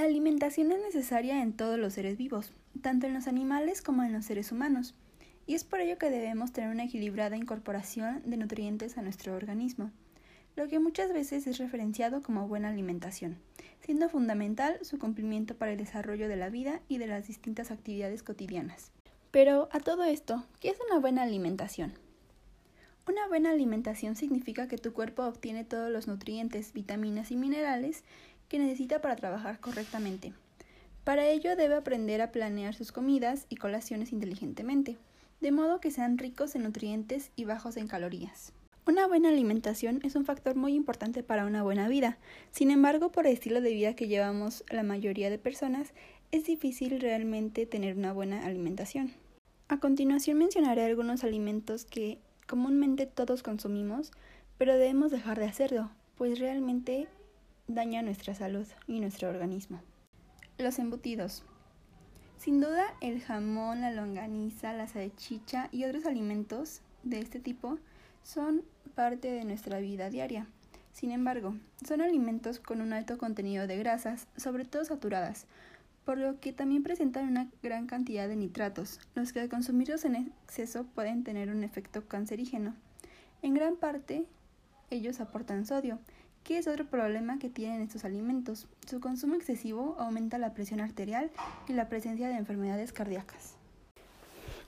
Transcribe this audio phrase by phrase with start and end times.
[0.00, 4.14] La alimentación es necesaria en todos los seres vivos, tanto en los animales como en
[4.14, 4.94] los seres humanos,
[5.46, 9.90] y es por ello que debemos tener una equilibrada incorporación de nutrientes a nuestro organismo,
[10.56, 13.36] lo que muchas veces es referenciado como buena alimentación,
[13.82, 18.22] siendo fundamental su cumplimiento para el desarrollo de la vida y de las distintas actividades
[18.22, 18.92] cotidianas.
[19.30, 21.92] Pero a todo esto, ¿qué es una buena alimentación?
[23.06, 28.02] Una buena alimentación significa que tu cuerpo obtiene todos los nutrientes, vitaminas y minerales
[28.50, 30.34] que necesita para trabajar correctamente.
[31.04, 34.98] Para ello debe aprender a planear sus comidas y colaciones inteligentemente,
[35.40, 38.52] de modo que sean ricos en nutrientes y bajos en calorías.
[38.86, 42.18] Una buena alimentación es un factor muy importante para una buena vida.
[42.50, 45.94] Sin embargo, por el estilo de vida que llevamos la mayoría de personas,
[46.32, 49.12] es difícil realmente tener una buena alimentación.
[49.68, 54.10] A continuación mencionaré algunos alimentos que comúnmente todos consumimos,
[54.58, 57.06] pero debemos dejar de hacerlo, pues realmente
[57.74, 59.80] daña nuestra salud y nuestro organismo.
[60.58, 61.44] Los embutidos.
[62.36, 67.78] Sin duda, el jamón, la longaniza, la salchicha y otros alimentos de este tipo
[68.22, 68.62] son
[68.94, 70.46] parte de nuestra vida diaria.
[70.92, 71.54] Sin embargo,
[71.86, 75.46] son alimentos con un alto contenido de grasas, sobre todo saturadas,
[76.04, 80.16] por lo que también presentan una gran cantidad de nitratos, los que al consumirlos en
[80.16, 82.74] exceso pueden tener un efecto cancerígeno.
[83.42, 84.24] En gran parte,
[84.90, 86.00] ellos aportan sodio,
[86.44, 88.66] ¿Qué es otro problema que tienen estos alimentos?
[88.88, 91.30] Su consumo excesivo aumenta la presión arterial
[91.68, 93.54] y la presencia de enfermedades cardíacas.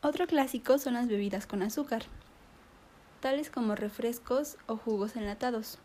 [0.00, 2.04] Otro clásico son las bebidas con azúcar,
[3.20, 5.78] tales como refrescos o jugos enlatados.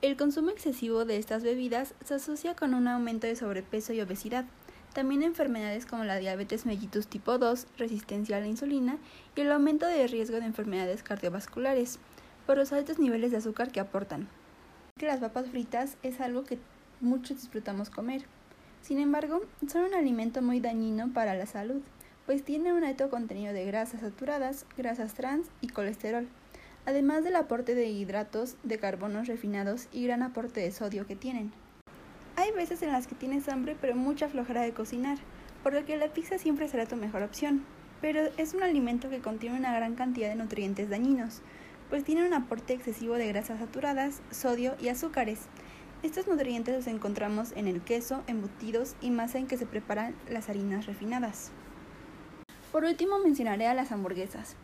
[0.00, 4.46] El consumo excesivo de estas bebidas se asocia con un aumento de sobrepeso y obesidad,
[4.94, 8.98] también enfermedades como la diabetes mellitus tipo 2, resistencia a la insulina
[9.36, 11.98] y el aumento de riesgo de enfermedades cardiovasculares
[12.46, 14.28] por los altos niveles de azúcar que aportan
[14.98, 16.58] que las papas fritas es algo que
[17.00, 18.24] muchos disfrutamos comer.
[18.82, 21.80] Sin embargo, son un alimento muy dañino para la salud,
[22.26, 26.28] pues tiene un alto contenido de grasas saturadas, grasas trans y colesterol,
[26.84, 31.52] además del aporte de hidratos de carbonos refinados y gran aporte de sodio que tienen.
[32.36, 35.18] Hay veces en las que tienes hambre pero mucha flojera de cocinar,
[35.62, 37.64] por lo que la pizza siempre será tu mejor opción,
[38.00, 41.40] pero es un alimento que contiene una gran cantidad de nutrientes dañinos,
[41.90, 45.40] pues tienen un aporte excesivo de grasas saturadas, sodio y azúcares.
[46.02, 50.48] Estos nutrientes los encontramos en el queso, embutidos y masa en que se preparan las
[50.48, 51.50] harinas refinadas.
[52.70, 54.56] Por último mencionaré a las hamburguesas.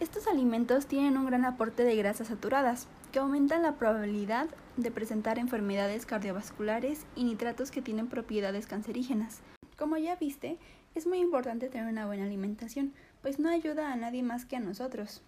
[0.00, 5.38] Estos alimentos tienen un gran aporte de grasas saturadas, que aumentan la probabilidad de presentar
[5.38, 9.40] enfermedades cardiovasculares y nitratos que tienen propiedades cancerígenas.
[9.76, 10.58] Como ya viste,
[10.94, 14.60] es muy importante tener una buena alimentación, pues no ayuda a nadie más que a
[14.60, 15.22] nosotros.